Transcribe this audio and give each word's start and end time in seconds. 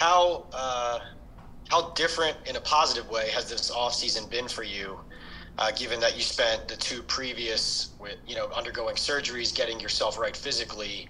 how 0.00 0.46
uh, 0.52 0.98
how 1.68 1.90
different 1.90 2.36
in 2.46 2.56
a 2.56 2.60
positive 2.60 3.08
way 3.10 3.30
has 3.30 3.48
this 3.48 3.70
offseason 3.70 4.28
been 4.28 4.48
for 4.48 4.64
you, 4.64 4.98
uh, 5.58 5.70
given 5.72 6.00
that 6.00 6.16
you 6.16 6.22
spent 6.22 6.66
the 6.66 6.76
two 6.76 7.02
previous 7.02 7.90
with 8.00 8.16
you 8.26 8.34
know 8.34 8.48
undergoing 8.56 8.96
surgeries, 8.96 9.54
getting 9.54 9.78
yourself 9.78 10.18
right 10.18 10.36
physically? 10.36 11.08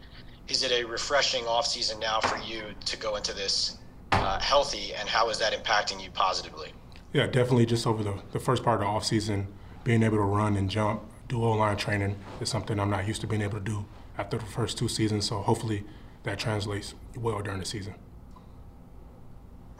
Is 0.48 0.64
it 0.64 0.72
a 0.72 0.84
refreshing 0.84 1.44
offseason 1.44 2.00
now 2.00 2.20
for 2.20 2.36
you 2.38 2.62
to 2.84 2.96
go 2.96 3.14
into 3.14 3.32
this 3.32 3.78
uh, 4.10 4.40
healthy, 4.40 4.92
and 4.94 5.08
how 5.08 5.30
is 5.30 5.38
that 5.38 5.52
impacting 5.52 6.02
you 6.02 6.10
positively? 6.10 6.72
Yeah, 7.12 7.26
definitely. 7.26 7.66
Just 7.66 7.86
over 7.86 8.02
the, 8.02 8.20
the 8.32 8.40
first 8.40 8.64
part 8.64 8.80
of 8.82 8.86
the 8.86 8.86
offseason, 8.86 9.46
being 9.84 10.02
able 10.02 10.16
to 10.16 10.22
run 10.22 10.56
and 10.56 10.68
jump, 10.68 11.02
do 11.28 11.42
O 11.44 11.52
line 11.52 11.76
training 11.76 12.16
is 12.40 12.48
something 12.48 12.80
I'm 12.80 12.90
not 12.90 13.06
used 13.06 13.20
to 13.20 13.28
being 13.28 13.42
able 13.42 13.58
to 13.58 13.64
do 13.64 13.84
after 14.18 14.36
the 14.36 14.46
first 14.46 14.76
two 14.76 14.88
seasons. 14.88 15.28
So 15.28 15.38
hopefully 15.38 15.84
that 16.24 16.40
translates 16.40 16.94
well 17.16 17.40
during 17.40 17.60
the 17.60 17.66
season. 17.66 17.94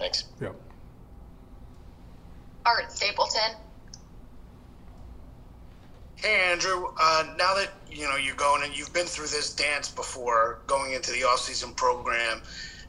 Thanks. 0.01 0.25
Yep. 0.41 0.57
Art 2.65 2.91
Stapleton. 2.91 3.57
Hey 6.17 6.51
Andrew, 6.51 6.93
uh, 7.01 7.25
now 7.39 7.55
that 7.55 7.71
you 7.91 8.09
know 8.09 8.17
you're 8.17 8.35
going 8.35 8.63
and 8.63 8.77
you've 8.77 8.93
been 8.93 9.07
through 9.07 9.29
this 9.29 9.55
dance 9.55 9.91
before 9.91 10.61
going 10.67 10.93
into 10.93 11.13
the 11.13 11.23
off-season 11.25 11.73
program, 11.75 12.43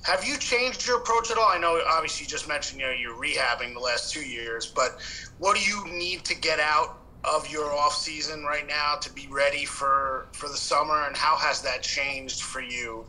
have 0.04 0.26
you 0.26 0.38
changed 0.38 0.86
your 0.88 0.98
approach 0.98 1.32
at 1.32 1.38
all? 1.38 1.48
I 1.48 1.58
know 1.58 1.82
obviously 1.88 2.26
you 2.26 2.30
just 2.30 2.48
mentioned 2.48 2.82
you 2.82 2.88
know 2.88 2.94
you're 2.94 3.16
rehabbing 3.16 3.74
the 3.74 3.80
last 3.80 4.12
two 4.12 4.26
years, 4.26 4.66
but 4.66 5.00
what 5.38 5.58
do 5.58 5.64
you 5.64 5.86
need 5.88 6.26
to 6.26 6.36
get 6.36 6.60
out 6.60 6.98
of 7.24 7.50
your 7.50 7.72
off-season 7.72 8.44
right 8.44 8.68
now 8.68 8.96
to 9.02 9.12
be 9.14 9.28
ready 9.30 9.64
for 9.64 10.28
for 10.34 10.50
the 10.50 10.58
summer, 10.58 11.06
and 11.08 11.16
how 11.16 11.36
has 11.36 11.62
that 11.62 11.84
changed 11.84 12.42
for 12.42 12.62
you? 12.62 13.06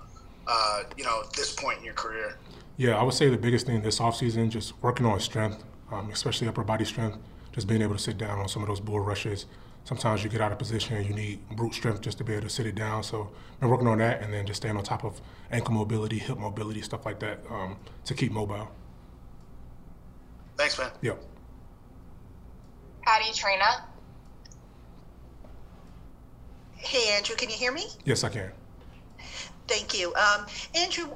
Uh, 0.46 0.82
you 0.96 1.04
know, 1.04 1.22
at 1.24 1.32
this 1.34 1.52
point 1.52 1.78
in 1.78 1.84
your 1.84 1.94
career. 1.94 2.36
Yeah, 2.82 2.98
I 2.98 3.04
would 3.04 3.14
say 3.14 3.28
the 3.28 3.38
biggest 3.38 3.66
thing 3.66 3.80
this 3.80 4.00
offseason, 4.00 4.50
just 4.50 4.72
working 4.82 5.06
on 5.06 5.20
strength, 5.20 5.62
um, 5.92 6.10
especially 6.10 6.48
upper 6.48 6.64
body 6.64 6.84
strength, 6.84 7.16
just 7.52 7.68
being 7.68 7.80
able 7.80 7.94
to 7.94 8.02
sit 8.02 8.18
down 8.18 8.40
on 8.40 8.48
some 8.48 8.60
of 8.60 8.66
those 8.66 8.80
bull 8.80 8.98
rushes. 8.98 9.46
Sometimes 9.84 10.24
you 10.24 10.28
get 10.28 10.40
out 10.40 10.50
of 10.50 10.58
position 10.58 10.96
and 10.96 11.06
you 11.06 11.14
need 11.14 11.48
brute 11.50 11.74
strength 11.74 12.00
just 12.00 12.18
to 12.18 12.24
be 12.24 12.32
able 12.32 12.42
to 12.42 12.48
sit 12.48 12.66
it 12.66 12.74
down. 12.74 13.04
So 13.04 13.30
been 13.60 13.68
working 13.68 13.86
on 13.86 13.98
that 13.98 14.20
and 14.20 14.34
then 14.34 14.46
just 14.46 14.62
staying 14.62 14.76
on 14.76 14.82
top 14.82 15.04
of 15.04 15.20
ankle 15.52 15.74
mobility, 15.74 16.18
hip 16.18 16.38
mobility, 16.38 16.82
stuff 16.82 17.06
like 17.06 17.20
that 17.20 17.38
um, 17.48 17.76
to 18.04 18.14
keep 18.14 18.32
mobile. 18.32 18.68
Thanks, 20.56 20.76
man. 20.76 20.90
Yep. 21.02 21.22
Patty 23.02 23.30
Traina. 23.30 23.82
Hey, 26.74 27.14
Andrew, 27.16 27.36
can 27.36 27.48
you 27.48 27.54
hear 27.54 27.70
me? 27.70 27.86
Yes, 28.04 28.24
I 28.24 28.28
can. 28.28 28.50
Thank 29.68 29.96
you. 29.96 30.12
Um, 30.14 30.46
Andrew, 30.74 31.10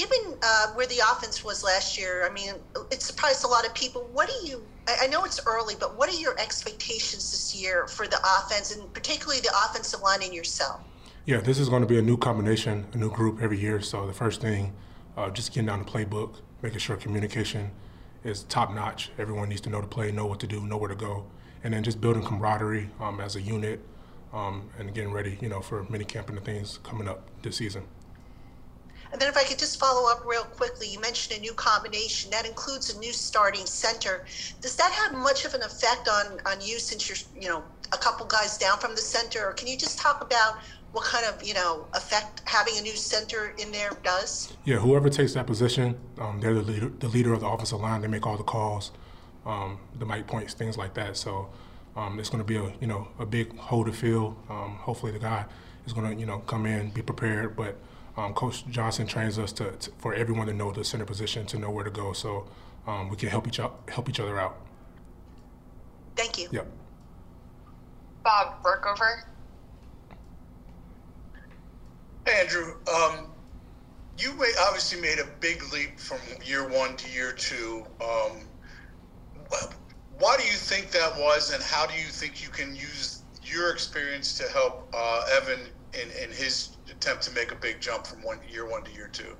given 0.00 0.38
uh, 0.42 0.68
where 0.68 0.86
the 0.86 0.98
offense 1.12 1.44
was 1.44 1.62
last 1.62 1.98
year, 1.98 2.26
I 2.26 2.32
mean, 2.32 2.54
it 2.90 3.02
surprised 3.02 3.44
a 3.44 3.48
lot 3.48 3.66
of 3.66 3.74
people. 3.74 4.08
What 4.12 4.30
do 4.30 4.48
you, 4.48 4.64
I 4.88 5.06
know 5.08 5.24
it's 5.24 5.40
early, 5.46 5.74
but 5.78 5.96
what 5.98 6.08
are 6.08 6.18
your 6.18 6.38
expectations 6.40 7.30
this 7.30 7.54
year 7.54 7.86
for 7.86 8.06
the 8.06 8.18
offense 8.38 8.74
and 8.74 8.92
particularly 8.94 9.40
the 9.40 9.52
offensive 9.68 10.00
line 10.00 10.22
and 10.22 10.32
yourself? 10.32 10.80
Yeah, 11.26 11.40
this 11.40 11.58
is 11.58 11.68
going 11.68 11.82
to 11.82 11.88
be 11.88 11.98
a 11.98 12.02
new 12.02 12.16
combination, 12.16 12.86
a 12.94 12.96
new 12.96 13.10
group 13.10 13.42
every 13.42 13.60
year. 13.60 13.82
So 13.82 14.06
the 14.06 14.14
first 14.14 14.40
thing, 14.40 14.72
uh, 15.18 15.28
just 15.30 15.52
getting 15.52 15.66
down 15.66 15.80
the 15.80 15.84
playbook, 15.84 16.36
making 16.62 16.78
sure 16.78 16.96
communication 16.96 17.70
is 18.24 18.44
top 18.44 18.72
notch. 18.72 19.10
Everyone 19.18 19.50
needs 19.50 19.60
to 19.62 19.70
know 19.70 19.82
the 19.82 19.86
play, 19.86 20.12
know 20.12 20.24
what 20.24 20.40
to 20.40 20.46
do, 20.46 20.62
know 20.62 20.78
where 20.78 20.88
to 20.88 20.94
go, 20.94 21.26
and 21.62 21.74
then 21.74 21.82
just 21.82 22.00
building 22.00 22.24
camaraderie 22.24 22.88
um, 23.00 23.20
as 23.20 23.36
a 23.36 23.42
unit 23.42 23.80
um, 24.32 24.70
and 24.78 24.94
getting 24.94 25.12
ready, 25.12 25.36
you 25.42 25.50
know, 25.50 25.60
for 25.60 25.84
mini 25.90 26.06
camp 26.06 26.30
and 26.30 26.38
the 26.38 26.42
things 26.42 26.78
coming 26.84 27.06
up 27.06 27.28
this 27.42 27.56
season. 27.56 27.82
And 29.12 29.20
then 29.20 29.28
if 29.28 29.36
I 29.36 29.42
could 29.42 29.58
just 29.58 29.78
follow 29.80 30.10
up 30.10 30.24
real 30.24 30.44
quickly, 30.44 30.88
you 30.88 31.00
mentioned 31.00 31.38
a 31.38 31.40
new 31.40 31.52
combination 31.52 32.30
that 32.30 32.46
includes 32.46 32.94
a 32.94 32.98
new 32.98 33.12
starting 33.12 33.66
center. 33.66 34.24
Does 34.60 34.76
that 34.76 34.92
have 34.92 35.12
much 35.12 35.44
of 35.44 35.54
an 35.54 35.62
effect 35.62 36.08
on 36.08 36.38
on 36.46 36.60
you 36.60 36.78
since 36.78 37.08
you're 37.08 37.42
you 37.42 37.48
know 37.48 37.64
a 37.92 37.98
couple 37.98 38.24
guys 38.26 38.56
down 38.56 38.78
from 38.78 38.92
the 38.92 39.00
center? 39.00 39.48
Or 39.48 39.52
can 39.52 39.66
you 39.66 39.76
just 39.76 39.98
talk 39.98 40.22
about 40.22 40.58
what 40.92 41.04
kind 41.04 41.26
of 41.26 41.42
you 41.42 41.54
know 41.54 41.86
effect 41.94 42.42
having 42.44 42.78
a 42.78 42.82
new 42.82 42.96
center 42.96 43.54
in 43.58 43.72
there 43.72 43.90
does? 44.04 44.52
Yeah, 44.64 44.76
whoever 44.76 45.10
takes 45.10 45.34
that 45.34 45.46
position, 45.46 45.98
um, 46.18 46.40
they're 46.40 46.54
the 46.54 46.62
leader, 46.62 46.88
the 46.88 47.08
leader 47.08 47.32
of 47.32 47.40
the 47.40 47.46
offensive 47.46 47.80
line. 47.80 48.00
They 48.00 48.08
make 48.08 48.26
all 48.26 48.36
the 48.36 48.44
calls, 48.44 48.92
um, 49.44 49.78
the 49.98 50.06
Mike 50.06 50.26
points, 50.26 50.54
things 50.54 50.78
like 50.78 50.94
that. 50.94 51.16
So 51.16 51.50
um, 51.96 52.20
it's 52.20 52.30
going 52.30 52.42
to 52.42 52.46
be 52.46 52.56
a 52.56 52.72
you 52.80 52.86
know 52.86 53.08
a 53.18 53.26
big 53.26 53.56
hole 53.58 53.84
to 53.84 53.92
fill. 53.92 54.36
Um, 54.48 54.76
hopefully 54.80 55.10
the 55.12 55.18
guy 55.18 55.46
is 55.86 55.92
going 55.92 56.14
to 56.14 56.20
you 56.20 56.26
know 56.26 56.38
come 56.40 56.66
in, 56.66 56.90
be 56.90 57.02
prepared, 57.02 57.56
but 57.56 57.76
um, 58.20 58.34
Coach 58.34 58.66
Johnson 58.68 59.06
trains 59.06 59.38
us 59.38 59.52
to, 59.52 59.72
to, 59.72 59.90
for 59.98 60.14
everyone 60.14 60.46
to 60.46 60.52
know 60.52 60.72
the 60.72 60.84
center 60.84 61.04
position, 61.04 61.46
to 61.46 61.58
know 61.58 61.70
where 61.70 61.84
to 61.84 61.90
go, 61.90 62.12
so 62.12 62.46
um, 62.86 63.08
we 63.08 63.16
can 63.16 63.28
help 63.28 63.48
each 63.48 63.56
help 63.56 64.08
each 64.08 64.20
other 64.20 64.38
out. 64.38 64.56
Thank 66.16 66.38
you. 66.38 66.48
Yep. 66.52 66.66
Bob 68.22 68.62
Burkover. 68.62 69.22
Hey, 72.26 72.42
Andrew. 72.42 72.74
Um, 72.94 73.26
you 74.18 74.32
obviously 74.66 75.00
made 75.00 75.18
a 75.18 75.26
big 75.40 75.62
leap 75.72 75.98
from 75.98 76.18
year 76.44 76.68
one 76.68 76.96
to 76.96 77.10
year 77.10 77.32
two. 77.32 77.86
Um, 78.02 78.42
why 80.18 80.36
do 80.36 80.44
you 80.44 80.52
think 80.52 80.90
that 80.90 81.16
was, 81.16 81.54
and 81.54 81.62
how 81.62 81.86
do 81.86 81.94
you 81.94 82.04
think 82.04 82.42
you 82.42 82.50
can 82.50 82.76
use 82.76 83.22
your 83.42 83.70
experience 83.70 84.36
to 84.36 84.52
help 84.52 84.88
uh, 84.94 85.24
Evan 85.40 85.60
in, 85.94 86.08
in 86.22 86.30
his 86.30 86.76
attempt 86.90 87.22
to 87.24 87.32
make 87.32 87.52
a 87.52 87.56
big 87.56 87.80
jump 87.80 88.06
from 88.06 88.22
one 88.22 88.38
year 88.50 88.68
one 88.68 88.82
to 88.84 88.92
year 88.92 89.08
two? 89.12 89.36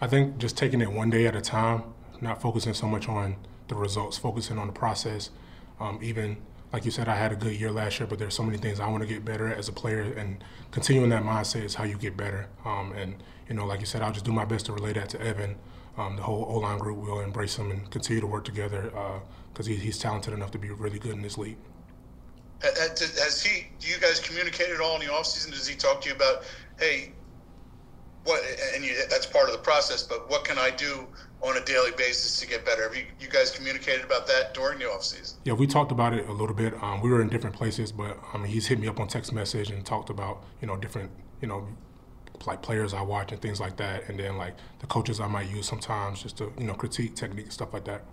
I 0.00 0.06
think 0.06 0.38
just 0.38 0.56
taking 0.56 0.80
it 0.80 0.90
one 0.90 1.10
day 1.10 1.26
at 1.26 1.36
a 1.36 1.40
time, 1.40 1.84
not 2.20 2.40
focusing 2.40 2.74
so 2.74 2.86
much 2.86 3.08
on 3.08 3.36
the 3.68 3.74
results, 3.74 4.18
focusing 4.18 4.58
on 4.58 4.66
the 4.66 4.72
process. 4.72 5.30
Um, 5.80 5.98
even 6.02 6.38
like 6.72 6.84
you 6.84 6.90
said, 6.90 7.08
I 7.08 7.16
had 7.16 7.32
a 7.32 7.36
good 7.36 7.54
year 7.54 7.70
last 7.70 8.00
year, 8.00 8.06
but 8.06 8.18
there's 8.18 8.34
so 8.34 8.42
many 8.42 8.56
things 8.56 8.80
I 8.80 8.88
want 8.88 9.02
to 9.02 9.08
get 9.08 9.24
better 9.24 9.48
at 9.48 9.58
as 9.58 9.68
a 9.68 9.72
player, 9.72 10.00
and 10.00 10.42
continuing 10.70 11.10
that 11.10 11.22
mindset 11.22 11.64
is 11.64 11.74
how 11.74 11.84
you 11.84 11.96
get 11.96 12.16
better. 12.16 12.48
Um, 12.64 12.92
and 12.92 13.22
you 13.48 13.54
know, 13.54 13.66
like 13.66 13.80
you 13.80 13.86
said, 13.86 14.02
I'll 14.02 14.12
just 14.12 14.24
do 14.24 14.32
my 14.32 14.44
best 14.44 14.66
to 14.66 14.72
relay 14.72 14.94
that 14.94 15.08
to 15.10 15.20
Evan. 15.20 15.56
Um, 15.98 16.16
the 16.16 16.22
whole 16.22 16.46
O 16.48 16.58
line 16.58 16.78
group 16.78 16.98
will 16.98 17.20
embrace 17.20 17.56
him 17.56 17.70
and 17.70 17.90
continue 17.90 18.22
to 18.22 18.26
work 18.26 18.44
together 18.44 18.90
because 19.52 19.66
uh, 19.66 19.70
he, 19.70 19.76
he's 19.76 19.98
talented 19.98 20.32
enough 20.32 20.50
to 20.52 20.58
be 20.58 20.70
really 20.70 20.98
good 20.98 21.12
in 21.12 21.20
this 21.20 21.36
league. 21.36 21.58
Has 22.62 23.42
he? 23.42 23.66
Do 23.80 23.88
you 23.88 23.98
guys 23.98 24.20
communicate 24.20 24.70
at 24.70 24.80
all 24.80 24.94
in 24.94 25.06
the 25.06 25.12
offseason? 25.12 25.50
Does 25.50 25.66
he 25.66 25.74
talk 25.74 26.00
to 26.02 26.08
you 26.08 26.14
about, 26.14 26.44
hey, 26.78 27.12
what? 28.24 28.40
And 28.74 28.84
you, 28.84 28.94
that's 29.10 29.26
part 29.26 29.46
of 29.46 29.52
the 29.52 29.60
process. 29.62 30.02
But 30.02 30.30
what 30.30 30.44
can 30.44 30.58
I 30.58 30.70
do 30.70 31.06
on 31.42 31.56
a 31.56 31.64
daily 31.64 31.90
basis 31.96 32.38
to 32.40 32.46
get 32.46 32.64
better? 32.64 32.84
Have 32.84 32.96
you, 32.96 33.04
you 33.20 33.28
guys 33.28 33.50
communicated 33.50 34.04
about 34.04 34.26
that 34.28 34.54
during 34.54 34.78
the 34.78 34.84
offseason? 34.84 35.34
Yeah, 35.44 35.54
we 35.54 35.66
talked 35.66 35.90
about 35.90 36.14
it 36.14 36.28
a 36.28 36.32
little 36.32 36.54
bit. 36.54 36.74
Um, 36.82 37.00
we 37.00 37.10
were 37.10 37.20
in 37.20 37.28
different 37.28 37.56
places, 37.56 37.90
but 37.90 38.16
I 38.32 38.38
mean, 38.38 38.46
he's 38.46 38.66
hit 38.66 38.78
me 38.78 38.86
up 38.86 39.00
on 39.00 39.08
text 39.08 39.32
message 39.32 39.70
and 39.70 39.84
talked 39.84 40.10
about 40.10 40.44
you 40.60 40.68
know 40.68 40.76
different 40.76 41.10
you 41.40 41.48
know 41.48 41.66
like 42.46 42.62
players 42.62 42.94
I 42.94 43.02
watch 43.02 43.32
and 43.32 43.40
things 43.40 43.60
like 43.60 43.76
that, 43.78 44.08
and 44.08 44.18
then 44.18 44.36
like 44.36 44.54
the 44.78 44.86
coaches 44.86 45.20
I 45.20 45.26
might 45.26 45.50
use 45.50 45.66
sometimes 45.66 46.22
just 46.22 46.38
to 46.38 46.52
you 46.58 46.64
know 46.64 46.74
critique 46.74 47.16
technique 47.16 47.46
and 47.46 47.52
stuff 47.52 47.72
like 47.72 47.84
that. 47.86 48.04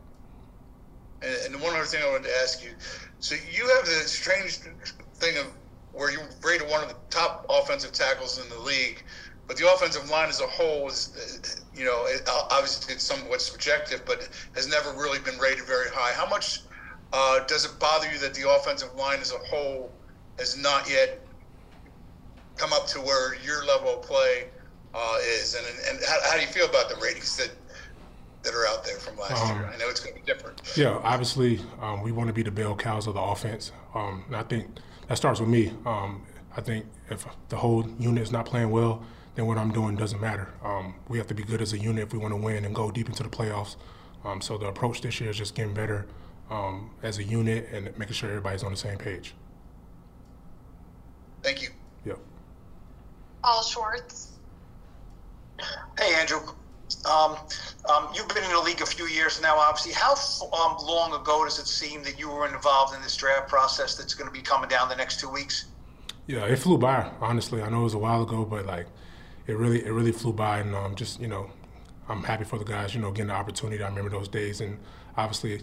And, 1.21 1.61
one 1.61 1.75
other 1.75 1.85
thing 1.85 2.01
I 2.03 2.09
wanted 2.09 2.27
to 2.27 2.35
ask 2.41 2.63
you, 2.63 2.71
so 3.19 3.35
you 3.51 3.67
have 3.75 3.85
this 3.85 4.11
strange 4.11 4.59
thing 5.15 5.37
of 5.37 5.47
where 5.91 6.11
you 6.11 6.19
rated 6.43 6.69
one 6.69 6.81
of 6.81 6.89
the 6.89 6.95
top 7.09 7.45
offensive 7.49 7.91
tackles 7.91 8.39
in 8.41 8.47
the 8.49 8.59
league, 8.59 9.03
but 9.47 9.57
the 9.57 9.67
offensive 9.73 10.09
line 10.09 10.29
as 10.29 10.39
a 10.41 10.47
whole 10.47 10.87
is, 10.87 11.65
you 11.73 11.83
know, 11.83 12.05
it, 12.05 12.21
obviously 12.51 12.93
it's 12.93 13.03
somewhat 13.03 13.41
subjective, 13.41 14.03
but 14.05 14.29
has 14.53 14.67
never 14.67 14.91
really 14.91 15.19
been 15.19 15.37
rated 15.39 15.65
very 15.65 15.89
high. 15.91 16.13
How 16.13 16.29
much 16.29 16.61
uh, 17.11 17.39
does 17.47 17.65
it 17.65 17.79
bother 17.79 18.09
you 18.11 18.19
that 18.19 18.33
the 18.35 18.49
offensive 18.49 18.93
line 18.95 19.19
as 19.19 19.31
a 19.31 19.39
whole 19.49 19.91
has 20.37 20.55
not 20.55 20.89
yet 20.89 21.25
come 22.57 22.71
up 22.73 22.87
to 22.87 22.99
where 22.99 23.35
your 23.43 23.65
level 23.65 23.89
of 23.89 24.03
play 24.03 24.45
uh, 24.93 25.17
is? 25.39 25.55
And, 25.55 25.65
and 25.89 26.05
how, 26.07 26.17
how 26.29 26.35
do 26.35 26.41
you 26.41 26.47
feel 26.47 26.67
about 26.67 26.89
the 26.89 26.95
ratings 27.01 27.35
that 27.35 27.51
are 28.53 28.67
out 28.67 28.85
there 28.85 28.97
from 28.97 29.07
last 29.19 29.45
um, 29.45 29.57
year? 29.57 29.71
I 29.73 29.77
know 29.77 29.89
it's 29.89 29.99
going 29.99 30.15
to 30.15 30.21
be 30.21 30.25
different. 30.25 30.61
Yeah, 30.75 30.99
obviously, 31.03 31.59
um, 31.81 32.01
we 32.01 32.11
want 32.11 32.27
to 32.27 32.33
be 32.33 32.43
the 32.43 32.51
bell 32.51 32.75
cows 32.75 33.07
of 33.07 33.13
the 33.15 33.21
offense. 33.21 33.71
Um, 33.93 34.23
and 34.27 34.35
I 34.35 34.43
think 34.43 34.67
that 35.07 35.17
starts 35.17 35.39
with 35.39 35.49
me. 35.49 35.73
Um, 35.85 36.25
I 36.55 36.61
think 36.61 36.85
if 37.09 37.25
the 37.49 37.57
whole 37.57 37.87
unit 37.99 38.23
is 38.23 38.31
not 38.31 38.45
playing 38.45 38.69
well, 38.71 39.03
then 39.35 39.45
what 39.45 39.57
I'm 39.57 39.71
doing 39.71 39.95
doesn't 39.95 40.19
matter. 40.19 40.49
Um, 40.63 40.95
we 41.07 41.17
have 41.17 41.27
to 41.27 41.33
be 41.33 41.43
good 41.43 41.61
as 41.61 41.73
a 41.73 41.77
unit 41.77 42.03
if 42.03 42.13
we 42.13 42.19
want 42.19 42.33
to 42.33 42.37
win 42.37 42.65
and 42.65 42.73
go 42.73 42.91
deep 42.91 43.07
into 43.07 43.23
the 43.23 43.29
playoffs. 43.29 43.75
Um, 44.25 44.41
so 44.41 44.57
the 44.57 44.67
approach 44.67 45.01
this 45.01 45.21
year 45.21 45.29
is 45.29 45.37
just 45.37 45.55
getting 45.55 45.73
better 45.73 46.07
as 47.03 47.19
a 47.19 47.23
unit 47.23 47.69
and 47.71 47.95
making 47.97 48.15
sure 48.15 48.29
everybody's 48.29 48.63
on 48.63 48.71
the 48.71 48.77
same 48.77 48.97
page. 48.97 49.35
Thank 51.43 51.61
you. 51.61 51.69
Yep. 52.05 52.19
Paul 53.43 53.63
Schwartz. 53.63 54.31
Hey, 55.97 56.15
Andrew. 56.15 56.39
Um, 57.05 57.37
um, 57.89 58.09
you've 58.15 58.27
been 58.29 58.43
in 58.43 58.51
the 58.51 58.59
league 58.59 58.81
a 58.81 58.85
few 58.85 59.05
years 59.05 59.41
now, 59.41 59.57
obviously. 59.57 59.93
How 59.93 60.13
um, 60.13 60.77
long 60.85 61.13
ago 61.13 61.43
does 61.45 61.59
it 61.59 61.67
seem 61.67 62.03
that 62.03 62.19
you 62.19 62.29
were 62.29 62.47
involved 62.47 62.95
in 62.95 63.01
this 63.01 63.15
draft 63.15 63.47
process 63.47 63.95
that's 63.95 64.13
going 64.13 64.27
to 64.27 64.33
be 64.33 64.41
coming 64.41 64.69
down 64.69 64.89
the 64.89 64.95
next 64.95 65.19
two 65.19 65.29
weeks? 65.29 65.65
Yeah, 66.27 66.45
it 66.45 66.57
flew 66.57 66.77
by. 66.77 67.11
Honestly, 67.21 67.61
I 67.61 67.69
know 67.69 67.81
it 67.81 67.85
was 67.85 67.93
a 67.93 67.99
while 67.99 68.23
ago, 68.23 68.45
but 68.45 68.65
like, 68.65 68.87
it 69.47 69.57
really, 69.57 69.83
it 69.83 69.91
really 69.91 70.11
flew 70.11 70.33
by, 70.33 70.59
and 70.59 70.75
um, 70.75 70.95
just 70.95 71.19
you 71.19 71.27
know, 71.27 71.49
I'm 72.07 72.23
happy 72.23 72.43
for 72.43 72.59
the 72.59 72.65
guys, 72.65 72.93
you 72.93 73.01
know, 73.01 73.11
getting 73.11 73.27
the 73.27 73.33
opportunity. 73.33 73.83
I 73.83 73.87
remember 73.87 74.11
those 74.11 74.27
days, 74.27 74.61
and 74.61 74.77
obviously 75.17 75.61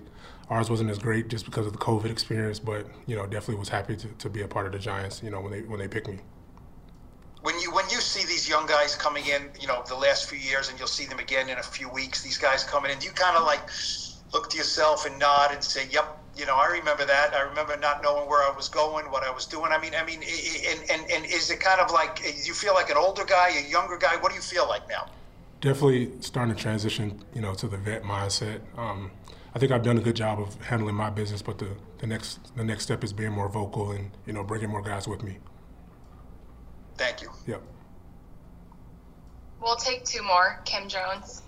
ours 0.50 0.70
wasn't 0.70 0.90
as 0.90 0.99
great 0.99 1.28
just 1.28 1.44
because 1.44 1.67
of 1.67 1.73
the 1.73 1.78
COVID 1.78 2.11
experience, 2.11 2.58
but 2.58 2.87
you 3.06 3.17
know, 3.17 3.26
definitely 3.26 3.56
was 3.56 3.69
happy 3.69 3.96
to, 3.96 4.08
to 4.08 4.28
be 4.28 4.43
a 4.43 4.49
part 4.49 4.67
of 4.67 4.73
the 4.73 4.78
Giants. 4.78 5.23
You 5.23 5.31
know, 5.31 5.40
when 5.40 5.52
they 5.52 5.62
when 5.62 5.78
they 5.78 5.88
picked 5.88 6.08
me. 6.08 6.19
When 7.43 7.58
you 7.61 7.73
when 7.73 7.84
you 7.90 8.00
see 8.00 8.25
these 8.46 8.52
young 8.52 8.66
guys 8.66 8.94
coming 8.94 9.26
in, 9.26 9.50
you 9.60 9.66
know, 9.66 9.82
the 9.88 9.94
last 9.94 10.28
few 10.28 10.38
years, 10.38 10.69
and 10.69 10.78
you'll 10.78 10.88
see 10.88 11.06
them 11.06 11.19
again 11.19 11.48
in 11.48 11.58
a 11.58 11.62
few 11.62 11.88
weeks. 11.88 12.22
These 12.22 12.38
guys 12.38 12.64
coming 12.64 12.90
in, 12.90 12.98
do 12.98 13.06
you 13.06 13.12
kind 13.12 13.37
of 13.37 13.44
like 13.44 13.60
look 14.32 14.50
to 14.50 14.56
yourself 14.56 15.06
and 15.06 15.19
nod 15.19 15.52
and 15.52 15.62
say, 15.62 15.88
"Yep, 15.90 16.04
you 16.37 16.46
know, 16.46 16.54
I 16.54 16.66
remember 16.66 17.04
that. 17.04 17.34
I 17.34 17.40
remember 17.40 17.76
not 17.76 18.02
knowing 18.02 18.28
where 18.28 18.43
I 18.43 18.54
was 18.54 18.69
going, 18.69 19.06
what 19.06 19.25
I 19.25 19.31
was 19.31 19.46
doing. 19.46 19.72
I 19.72 19.78
mean, 19.78 19.94
I 19.94 20.04
mean, 20.04 20.20
and 20.22 20.90
and, 20.90 21.10
and 21.10 21.25
is 21.26 21.50
it 21.50 21.60
kind 21.60 21.81
of 21.81 21.90
like 21.90 22.20
you 22.46 22.54
feel 22.54 22.75
like 22.75 22.90
an 22.90 22.96
older 22.96 23.25
guy, 23.25 23.50
a 23.50 23.69
younger 23.69 23.96
guy? 23.96 24.16
What 24.16 24.31
do 24.31 24.37
you 24.37 24.43
feel 24.43 24.69
like 24.69 24.88
now? 24.88 25.08
Definitely 25.60 26.12
starting 26.20 26.54
to 26.54 26.60
transition, 26.60 27.25
you 27.34 27.40
know, 27.40 27.54
to 27.54 27.66
the 27.66 27.78
vet 27.78 28.02
mindset. 28.02 28.60
Um, 28.76 29.10
I 29.54 29.58
think 29.58 29.72
I've 29.72 29.82
done 29.82 29.96
a 29.96 30.02
good 30.02 30.16
job 30.16 30.38
of 30.38 30.54
handling 30.66 30.94
my 30.94 31.08
business, 31.08 31.40
but 31.40 31.58
the, 31.58 31.70
the 31.99 32.06
next 32.06 32.54
the 32.56 32.64
next 32.64 32.84
step 32.84 33.02
is 33.02 33.12
being 33.12 33.32
more 33.32 33.49
vocal 33.49 33.90
and 33.90 34.10
you 34.26 34.32
know 34.32 34.44
bringing 34.44 34.69
more 34.69 34.82
guys 34.82 35.08
with 35.08 35.22
me. 35.22 35.38
Thank 36.96 37.22
you. 37.22 37.31
Yep. 37.46 37.62
We'll 39.60 39.76
take 39.76 40.04
two 40.04 40.22
more. 40.22 40.60
Kim 40.64 40.88
Jones. 40.88 41.42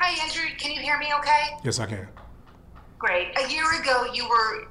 Hi, 0.00 0.24
Andrew. 0.24 0.44
Can 0.58 0.72
you 0.72 0.80
hear 0.80 0.98
me 0.98 1.06
okay? 1.18 1.56
Yes, 1.64 1.78
I 1.78 1.86
can. 1.86 2.08
Great. 2.98 3.36
A 3.38 3.50
year 3.50 3.64
ago, 3.80 4.06
you 4.12 4.28
were 4.28 4.68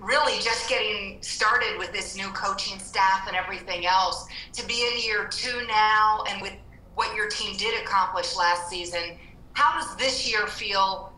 really 0.00 0.40
just 0.40 0.68
getting 0.68 1.20
started 1.22 1.78
with 1.78 1.92
this 1.92 2.16
new 2.16 2.28
coaching 2.28 2.78
staff 2.78 3.26
and 3.26 3.36
everything 3.36 3.86
else. 3.86 4.26
To 4.54 4.66
be 4.66 4.86
in 4.86 5.02
year 5.02 5.28
two 5.28 5.66
now 5.66 6.24
and 6.28 6.40
with 6.40 6.54
what 6.94 7.14
your 7.14 7.28
team 7.28 7.56
did 7.56 7.82
accomplish 7.82 8.36
last 8.36 8.68
season, 8.68 9.16
how 9.52 9.78
does 9.78 9.96
this 9.96 10.30
year 10.30 10.46
feel 10.46 11.12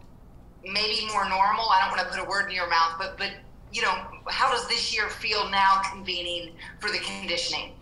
maybe 0.64 1.06
more 1.12 1.28
normal? 1.28 1.69
I 1.69 1.81
don't 1.81 1.96
want 1.96 2.00
to 2.00 2.17
put 2.17 2.26
a 2.26 2.28
word 2.28 2.49
in 2.49 2.55
your 2.55 2.69
mouth, 2.69 2.94
but, 2.99 3.17
but 3.19 3.32
you 3.72 3.82
know, 3.82 3.94
how 4.28 4.50
does 4.50 4.67
this 4.69 4.94
year 4.94 5.08
feel 5.08 5.49
now 5.50 5.82
convening 5.90 6.52
for 6.81 6.90
the 6.90 6.99
conditioning? 6.99 7.72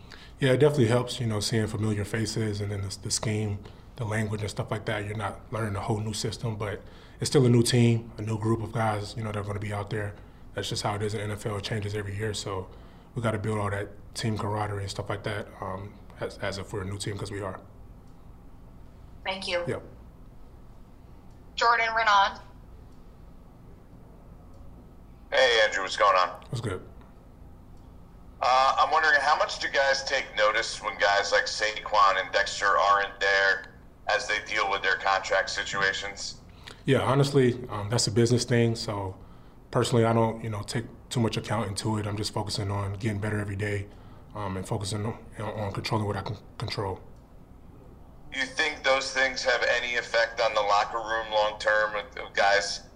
Yeah, 0.41 0.53
it 0.53 0.59
definitely 0.59 0.87
helps, 0.87 1.19
you 1.19 1.27
know, 1.27 1.41
seeing 1.41 1.67
familiar 1.67 2.05
faces 2.05 2.61
and 2.61 2.71
then 2.71 2.83
the, 2.83 2.97
the 3.03 3.11
scheme 3.11 3.59
the 3.99 4.05
language 4.05 4.41
and 4.41 4.51
stuff 4.51 4.71
like 4.71 4.85
that. 4.87 5.05
You're 5.05 5.17
not 5.17 5.41
learning 5.51 5.75
a 5.77 5.81
whole 5.81 5.99
new 5.99 6.15
system, 6.15 6.57
but 6.57 6.81
it's 7.21 7.29
still 7.29 7.45
a 7.45 7.49
new 7.49 7.63
team, 7.63 8.11
a 8.17 8.23
new 8.23 8.39
group 8.39 8.63
of 8.63 8.73
guys. 8.73 9.15
You 9.17 9.25
know, 9.25 9.33
they're 9.33 9.43
going 9.43 9.55
to 9.55 9.61
be 9.61 9.73
out 9.73 9.91
there. 9.91 10.15
That's 10.55 10.69
just 10.69 10.83
how 10.83 10.95
it 10.95 11.03
is 11.03 11.15
in 11.15 11.31
NFL. 11.31 11.59
It 11.59 11.65
changes 11.65 11.95
every 11.95 12.17
year, 12.17 12.33
so 12.33 12.69
we 13.15 13.23
got 13.23 13.33
to 13.33 13.39
build 13.39 13.59
all 13.59 13.71
that 13.71 13.89
team 14.15 14.39
camaraderie 14.39 14.83
and 14.83 14.91
stuff 14.91 15.11
like 15.11 15.25
that 15.25 15.49
um, 15.61 15.93
as, 16.21 16.39
as 16.39 16.59
if 16.59 16.73
we're 16.73 16.83
a 16.83 16.85
new 16.85 16.97
team 16.97 17.15
because 17.15 17.33
we 17.33 17.41
are. 17.41 17.59
Thank 19.25 19.49
you. 19.49 19.63
Yep. 19.67 19.83
Jordan 21.57 21.89
Raanan. 21.89 22.41
Hey, 25.31 25.61
Andrew, 25.65 25.83
what's 25.83 25.97
going 25.97 26.17
on? 26.17 26.31
What's 26.49 26.63
good? 26.63 26.81
Uh, 28.41 28.77
I'm 28.79 28.91
wondering 28.91 29.21
how 29.21 29.37
much 29.37 29.59
do 29.59 29.69
guys 29.69 30.05
take 30.05 30.25
notice 30.37 30.83
when 30.83 30.97
guys 30.99 31.33
like 31.33 31.45
Saquon 31.45 32.23
and 32.23 32.33
Dexter 32.33 32.79
aren't 32.79 33.19
there 33.21 33.67
as 34.15 34.27
they 34.27 34.39
deal 34.51 34.71
with 34.71 34.83
their 34.83 34.97
contract 34.97 35.51
situations? 35.51 36.37
Yeah, 36.87 37.01
honestly, 37.01 37.59
um, 37.69 37.89
that's 37.91 38.07
a 38.07 38.11
business 38.11 38.45
thing. 38.45 38.75
So 38.75 39.17
personally, 39.71 40.07
I 40.07 40.15
don't, 40.15 40.43
you 40.43 40.49
know, 40.49 40.63
take 40.63 40.85
too 41.11 41.21
much 41.21 41.37
account 41.37 41.69
into 41.69 41.99
it. 41.99 42.07
I'm 42.07 42.17
just 42.17 42.33
focusing 42.33 42.71
on 42.71 42.95
getting 42.95 43.19
better 43.19 43.39
every 43.39 43.57
day 43.57 43.87
um, 44.35 44.57
and 44.57 44.67
focusing 44.67 45.05
on, 45.05 45.15
on 45.41 45.73
controlling 45.73 46.07
what 46.07 46.17
I 46.17 46.23
can 46.23 46.37
control. 46.57 47.01
You 48.35 48.45
think 48.45 48.83
those 48.83 49.13
things 49.13 49.43
have 49.45 49.63
any 49.77 49.97
effect 49.97 50.41
on 50.41 50.55
the 50.55 50.61
locker 50.61 50.99
room 50.99 51.27
long 51.33 51.59
term 51.59 51.97
of 51.97 52.33
guys 52.35 52.88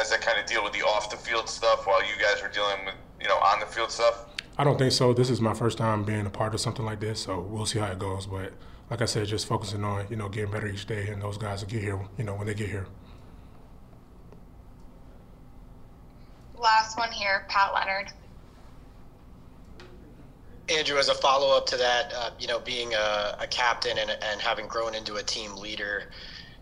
as 0.00 0.10
they 0.10 0.16
kind 0.16 0.38
of 0.38 0.46
deal 0.46 0.64
with 0.64 0.72
the 0.72 0.80
off 0.80 1.10
the 1.10 1.16
field 1.16 1.48
stuff 1.48 1.86
while 1.86 2.02
you 2.02 2.14
guys 2.20 2.42
are 2.42 2.48
dealing 2.48 2.84
with, 2.86 2.94
you 3.20 3.28
know, 3.28 3.36
on 3.36 3.60
the 3.60 3.66
field 3.66 3.90
stuff? 3.90 4.26
I 4.56 4.64
don't 4.64 4.78
think 4.78 4.92
so. 4.92 5.12
This 5.12 5.30
is 5.30 5.40
my 5.40 5.54
first 5.54 5.78
time 5.78 6.04
being 6.04 6.26
a 6.26 6.30
part 6.30 6.54
of 6.54 6.60
something 6.60 6.84
like 6.84 7.00
this, 7.00 7.20
so 7.20 7.40
we'll 7.40 7.66
see 7.66 7.78
how 7.78 7.86
it 7.86 7.98
goes. 7.98 8.26
But 8.26 8.52
like 8.90 9.02
I 9.02 9.04
said, 9.04 9.26
just 9.26 9.46
focusing 9.46 9.84
on 9.84 10.06
you 10.10 10.16
know 10.16 10.28
getting 10.28 10.50
better 10.50 10.66
each 10.66 10.86
day, 10.86 11.08
and 11.08 11.22
those 11.22 11.38
guys 11.38 11.62
will 11.62 11.70
get 11.70 11.82
here, 11.82 12.00
you 12.18 12.24
know, 12.24 12.34
when 12.34 12.46
they 12.46 12.54
get 12.54 12.68
here. 12.68 12.86
Last 16.58 16.98
one 16.98 17.10
here, 17.10 17.46
Pat 17.48 17.72
Leonard. 17.74 18.12
Andrew, 20.68 20.98
as 20.98 21.08
a 21.08 21.14
follow 21.14 21.56
up 21.56 21.66
to 21.66 21.76
that, 21.76 22.12
uh, 22.14 22.30
you 22.38 22.46
know, 22.46 22.60
being 22.60 22.94
a, 22.94 23.36
a 23.40 23.46
captain 23.46 23.98
and, 23.98 24.10
and 24.10 24.40
having 24.40 24.68
grown 24.68 24.94
into 24.94 25.16
a 25.16 25.22
team 25.22 25.56
leader, 25.56 26.04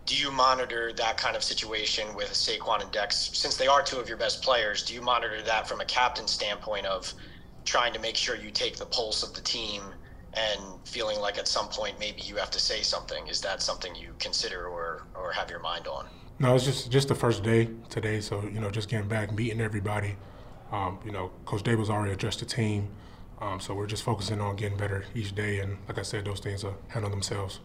do 0.09 0.15
you 0.15 0.31
monitor 0.31 0.91
that 0.93 1.17
kind 1.17 1.35
of 1.35 1.43
situation 1.43 2.15
with 2.15 2.29
Saquon 2.29 2.81
and 2.81 2.91
Dex? 2.91 3.29
Since 3.33 3.57
they 3.57 3.67
are 3.67 3.83
two 3.83 3.97
of 3.97 4.09
your 4.09 4.17
best 4.17 4.41
players, 4.41 4.81
do 4.81 4.95
you 4.95 5.03
monitor 5.03 5.43
that 5.43 5.67
from 5.67 5.81
a 5.81 5.85
captain 5.85 6.27
standpoint 6.27 6.87
of 6.87 7.13
trying 7.63 7.93
to 7.93 7.99
make 7.99 8.15
sure 8.15 8.35
you 8.35 8.49
take 8.49 8.75
the 8.75 8.87
pulse 8.87 9.21
of 9.21 9.35
the 9.35 9.41
team 9.41 9.83
and 10.33 10.59
feeling 10.83 11.19
like 11.19 11.37
at 11.37 11.47
some 11.47 11.67
point 11.67 11.99
maybe 11.99 12.21
you 12.21 12.37
have 12.37 12.49
to 12.49 12.59
say 12.59 12.81
something? 12.81 13.27
Is 13.27 13.39
that 13.41 13.61
something 13.61 13.93
you 13.93 14.15
consider 14.17 14.65
or, 14.65 15.03
or 15.13 15.31
have 15.31 15.51
your 15.51 15.59
mind 15.59 15.85
on? 15.85 16.07
No, 16.39 16.55
it's 16.55 16.65
just 16.65 16.89
just 16.89 17.07
the 17.07 17.15
first 17.15 17.43
day 17.43 17.69
today, 17.89 18.19
so 18.19 18.41
you 18.41 18.59
know, 18.59 18.71
just 18.71 18.89
getting 18.89 19.07
back, 19.07 19.31
meeting 19.31 19.61
everybody. 19.61 20.15
Um, 20.71 20.97
you 21.05 21.11
know, 21.11 21.29
Coach 21.45 21.61
Daboll's 21.61 21.91
already 21.91 22.13
addressed 22.13 22.39
the 22.39 22.47
team, 22.47 22.87
um, 23.41 23.59
so 23.59 23.75
we're 23.75 23.85
just 23.85 24.01
focusing 24.01 24.41
on 24.41 24.55
getting 24.55 24.77
better 24.77 25.05
each 25.13 25.35
day. 25.35 25.59
And 25.59 25.77
like 25.87 25.99
I 25.99 26.03
said, 26.03 26.25
those 26.25 26.39
things 26.39 26.63
will 26.63 26.77
handle 26.87 27.11
themselves. 27.11 27.59